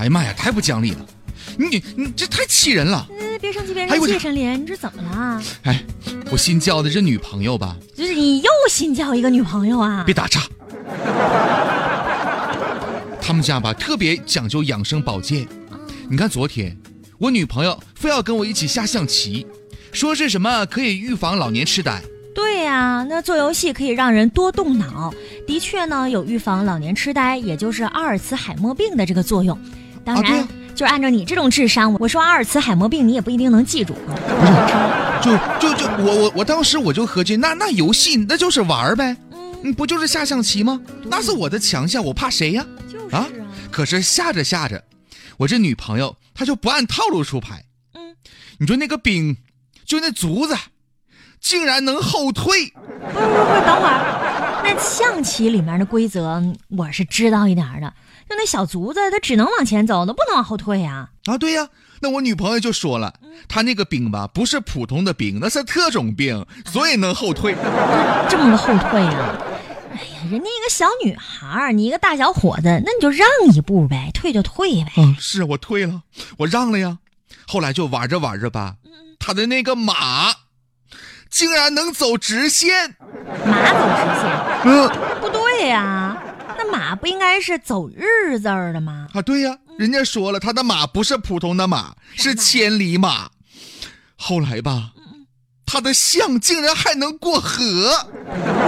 [0.00, 1.06] 哎呀妈呀，太不讲理了！
[1.58, 3.06] 你你这太气人了！
[3.10, 5.42] 呃，别生气，别生气，陈林，你这怎么了？
[5.64, 5.84] 哎，
[6.30, 10.02] 我新交的这女朋友吧，就是你又新交一个女朋友啊？
[10.06, 10.40] 别打岔。
[13.20, 15.46] 他们家吧特别讲究养生保健。
[16.08, 16.74] 你看昨天，
[17.18, 19.46] 我女朋友非要跟我一起下象棋，
[19.92, 22.00] 说是什么可以预防老年痴呆。
[22.34, 25.12] 对呀、那做游戏可以让人多动脑，
[25.46, 29.58] 的确呢有预防老年痴呆，也就是阿尔茨海默病的这个作用。
[30.14, 33.94] 当然，啊对呀就是按照你这种智商，我说阿尔茨海默病你也不一定能记住。
[34.06, 34.12] 不
[34.46, 34.52] 是
[35.20, 40.80] 就就就我我我当时我就合计，那那游戏那就是玩儿呗，嗯，嗯，不就是下象棋吗？
[41.04, 42.64] 那是我的强项，我怕谁呀？
[42.90, 43.26] 就是啊
[43.70, 44.82] 可是下着下着，
[45.36, 47.62] 我这女朋友她就不按套路出牌。
[47.94, 48.16] 嗯，
[48.58, 49.36] 你说那个兵，
[49.84, 50.56] 就那竹子，
[51.40, 52.72] 竟然能后退。
[52.72, 54.09] 不是不是不是，等会儿，
[54.72, 57.92] 那象棋里面的规则我是知道一点的，
[58.28, 61.68] 就那小卒子它只能往前走，它不能往后退呀、啊，对呀，
[62.00, 63.12] 那我女朋友就说了，
[63.48, 67.52] 她那个兵吧，不是普通的兵，那是特种兵，所以能后退。
[68.30, 69.36] 这么个后退呀、
[69.90, 75.02] 哎呀，人家一个小女孩儿，你一个大小伙子，那你就让一步呗，退就退呗。
[75.02, 76.02] 啊，是我退了，
[76.38, 76.98] 我让了呀。
[77.48, 78.76] 后来就玩着玩着吧，
[79.18, 80.32] 他的那个马，
[81.28, 82.94] 竟然能走直线。
[83.44, 84.88] 马走直线，嗯、
[85.20, 86.22] 不对呀、
[86.58, 89.08] 那马不应该是走日字儿的吗？
[89.14, 93.30] 啊，对呀，人家说了，他的马不是普通的马，是千里马。
[94.16, 94.90] 后来吧，
[95.64, 97.90] 他的象竟然还能过河。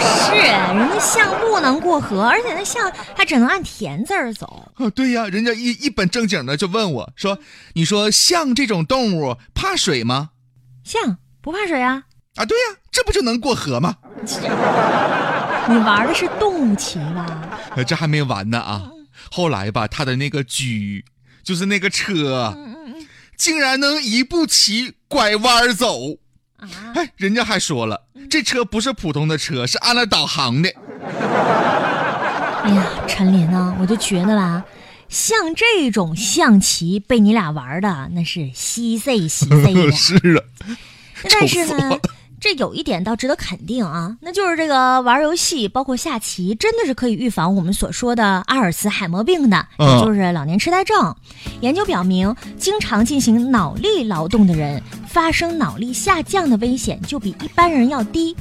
[0.00, 4.70] 是，人家象不能过河，而且那象还只能按田字儿走。
[4.76, 7.38] 啊，对呀，人家一一本正经的就问我说
[7.74, 10.30] ：“你说象这种动物怕水吗
[10.84, 12.04] 象不怕水啊？？”
[12.36, 13.96] 啊，对呀，这不就能过河吗？
[15.68, 17.48] 你玩的是动物棋吧？
[17.76, 18.90] 呃，这还没完呢啊！
[19.30, 20.64] 后来吧，他的那个车，
[21.44, 22.56] 就是那个车，
[23.36, 26.14] 竟然能一步棋拐弯儿走。
[26.56, 30.68] 啊，哎，人家还说了，这车不是普通的车，是按了导航的。
[32.62, 34.64] 哎呀，陈林啊，我就觉得吧，
[35.08, 39.92] 像这种象棋被你俩玩的那是稀碎稀碎的。
[39.96, 40.42] 是啊，
[41.30, 41.98] 但是呢
[42.40, 51.14] 这有一点倒值得肯定啊，那就是这个玩游戏，包括下棋，真的是可以预防我们所说的阿尔茨海默病的，嗯也就是老年痴呆症。
[51.60, 58.34] 研究表明，经常进行脑力劳动的人，发生脑力下降的危险就比一般人要低。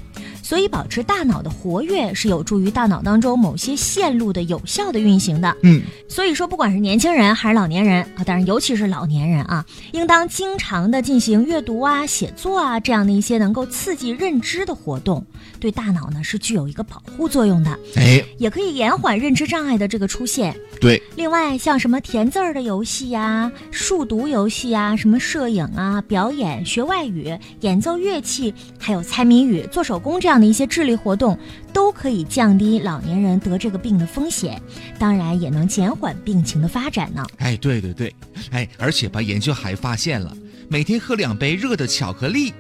[0.50, 5.56] 所以，保持大脑的活跃是有助于大脑当中某些线路的有效的运行的。
[5.62, 15.24] 嗯，所以说，不管是年轻人还是老年人啊，当然尤其是老年人啊，应当经常的进行阅读啊、写作啊这样的一些能够刺激认知的活动，
[15.60, 20.56] 对大脑呢是具有一个保护作用的，哎，也可以延缓认知障碍的这个出现。
[20.82, 31.38] 对，另外，像什么填字儿的游戏呀、数独游戏呀、什么摄影啊、表演、学外语、演奏乐器，还有猜谜语、做手工这样的一些智力活动，
[31.74, 34.62] 都可以降低老年人得这个病的风险，
[34.98, 37.26] 当然也能减缓病情的发展呢。
[37.38, 38.16] 哎，对对对，
[38.52, 40.36] 哎，而且吧，研究还发现了，
[40.68, 42.54] 每天喝两杯热的巧克力，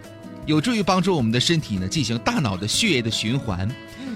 [0.45, 3.69] 有助于帮助我们的身体呢进行大脑的血液的循环。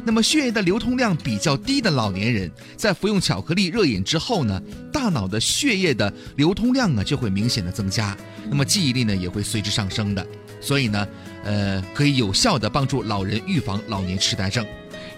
[0.06, 8.18] 那么血液的流通量比较低的老年人，在服用巧克力热饮之后呢，大脑的血液的流通量啊就会明显的增加，
[8.50, 10.28] 那么记忆力呢也会随之上升的。
[10.64, 11.06] 所以呢，
[11.44, 14.66] 呃，可以有效的帮助老人预防老年痴呆症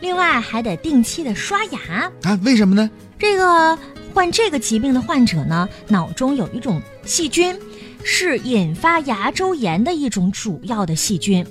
[0.02, 2.12] 另外，还得定期的刷牙。
[2.24, 2.38] 啊？
[2.44, 2.90] 为什么呢？
[3.18, 3.78] 这个
[4.14, 7.56] 患这个疾病的患者呢，脑中有一种细菌，
[8.04, 11.46] 是引发牙周炎的一种主要的细菌。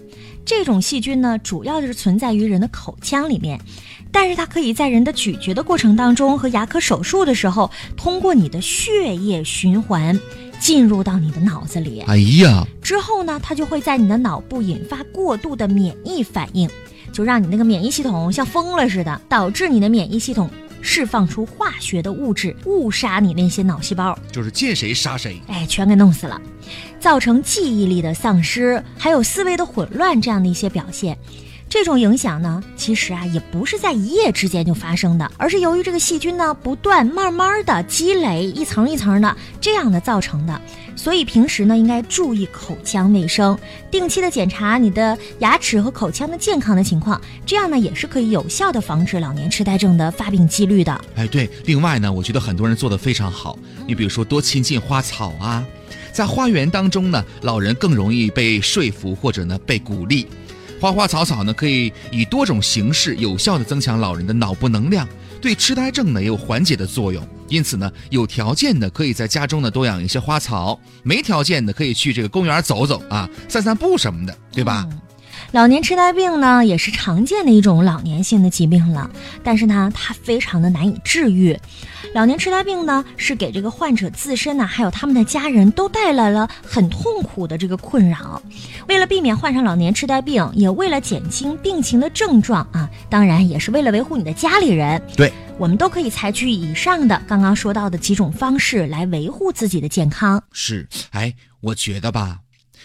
[0.44, 3.58] 这种细菌呢，主要就是存在于人的口腔里面，
[4.12, 10.20] 但是它可以在人的咀嚼的过程当中和牙科手术的时候，通过你的血液循环
[10.64, 12.00] 进入到你的脑子里。
[12.06, 16.66] 哎呀，之后呢，它就会在你的脑部引发过度的免疫反应，
[17.12, 20.48] 就让你那个免疫系统像疯了似的，导致你的免疫系统
[20.80, 25.38] 释放出化学的物质，误杀你那些脑细胞，就是见谁杀谁。
[25.48, 26.40] 哎，全给弄死了，
[26.98, 31.14] 造成记忆力的丧失，还有思维的混乱这样的一些表现。
[31.74, 40.60] 这种影响呢，其实啊也不是在一夜之间就发生的，而是由于这个细菌呢不断慢慢的积累，一层一层的这样的造成的。
[40.94, 43.58] 所以平时呢应该注意口腔卫生，
[43.90, 51.04] 定期的检查你的牙齿和口腔的健康的情况，这样呢也是可以有效的防止老年痴呆症的发病几率的。
[51.16, 53.58] 哎，对，另外呢，我觉得很多人做得非常好。
[53.84, 55.66] 你比如说多亲近花草啊，
[56.12, 60.28] 在花园当中呢，老人更容易被说服或者呢被鼓励。
[60.84, 65.08] 花花草草呢，可以以多种形式有效地增强老人的脑部能量，
[65.40, 67.26] 对痴呆症呢也有缓解的作用。
[67.48, 74.86] 因此呢，有条件的可以在家中呢多养一些花草，没条件的可以去这个公园走走啊，散散步什么的，对吧？
[75.54, 79.08] 老年痴呆病呢，也是常见的一种老年性的疾病了，
[79.44, 81.56] 但是呢，它非常的难以治愈。
[82.12, 88.42] 老年痴呆病呢，是给这个患者自身呢，还有他们的家人都带来了很痛苦的这个困扰。
[88.88, 102.40] 为了避免患上老年痴呆病，也为了减轻病情的症状啊，当然也是为了维护你的家里人，对，我们都可以采取以上的刚刚说到的几种方式来维护自己的健康，是，哎，我觉得吧，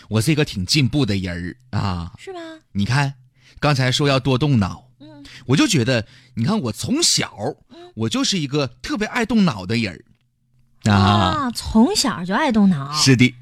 [0.08, 2.14] 我是一个挺进步的人儿啊。
[2.18, 2.40] 是吧？
[2.72, 3.16] 你看，
[3.60, 6.06] 刚才说要多动脑，嗯我就觉得，
[6.36, 7.34] 你看我从小
[7.96, 9.94] 我就是一个特别爱动脑的人
[10.86, 10.96] 儿啊。
[10.96, 13.34] 啊，从小就爱动脑，是的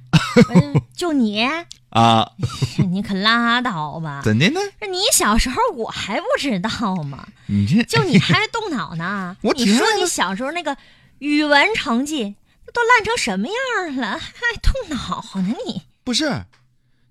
[0.54, 1.44] 嗯就你，
[1.89, 2.31] 啊，
[2.92, 4.21] 你可拉倒吧！
[4.24, 4.60] 怎的呢？
[4.80, 6.69] 这你小时候我还不知道
[7.03, 7.27] 吗？
[7.48, 9.36] 你这 就你还动脑呢？
[9.42, 10.75] 我你说你小时候那个
[11.19, 12.36] 语文成绩
[12.74, 14.31] 都烂成什么样了，还
[14.62, 15.81] 动脑呢你？
[16.07, 16.45] 不是，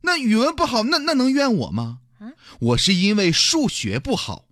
[0.00, 1.98] 那语文不好，那那能怨我吗？
[2.18, 4.46] 啊我是因为数学不好。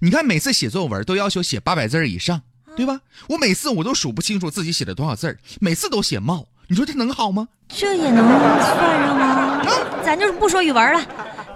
[0.00, 2.42] 你看，每次写作文都要求写八百字儿以上，
[2.76, 3.00] 对吧？
[3.30, 6.48] 我每次我都数不清楚自己写了多少字儿，每次都写冒。
[6.66, 7.48] 你说这能好吗？
[7.66, 9.64] 这也能算上吗？
[10.04, 11.06] 咱就是不说语文了，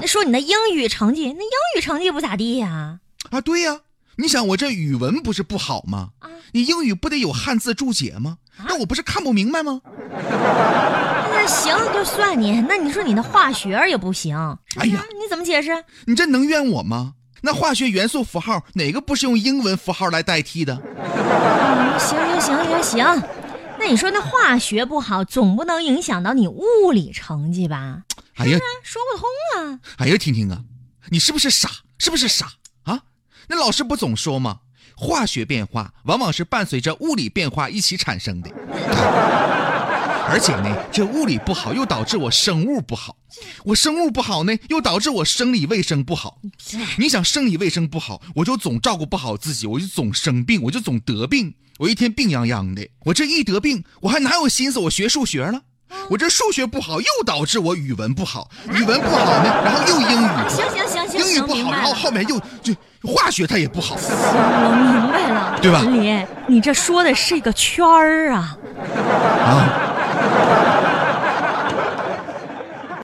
[0.00, 3.80] 那说你的英语成绩，那英语成绩不咋地呀、啊，对呀、
[4.16, 6.12] 你想我这语文不是不好吗？
[6.20, 8.38] 啊你英语不得有汉字注解吗？
[8.66, 9.82] 那我不是看不明白吗？
[11.44, 14.36] 那行就算你，那你说你的化学也不行，
[14.76, 15.72] 哎呀，你怎么解释？
[16.06, 17.14] 你这能怨我吗？
[17.40, 20.80] 那化学元素符号哪个不是用英文符号来代替的？
[20.94, 23.22] 嗯行行行行行，
[23.76, 28.02] 那你说那化学不好，总不能影响到你物理成绩吧？
[28.36, 29.80] 哎呀，说不通啊！
[29.98, 30.62] 哎呀，婷婷啊，
[31.10, 31.68] 你是不是傻？
[31.98, 32.52] 是不是傻
[32.84, 33.00] 啊？
[33.48, 34.58] 那老师不总说吗？
[34.94, 38.50] 化学变化往往是伴随着物理变化一起产生的，
[40.32, 43.16] 而且呢，这物理不好又导致我生物不好，
[43.64, 46.38] 我生物不好呢，又导致我生理卫生不好。
[46.96, 52.88] 你想生理卫生不好，我就总照顾不好自己，我就总生病，我就总得病，我一天病殃殃的。
[53.04, 55.60] 我这一得病，我还哪有心思我学数学了？
[56.08, 61.70] 我这数学不好，又导致我语文不好，语文不好呢，然后又英语行行行行行，英语不好。
[61.70, 63.98] 然后后面又就化学它也不好。
[63.98, 68.56] 行，我明白了，对吧文林，你这说的是一个圈儿啊。
[69.44, 69.81] 啊，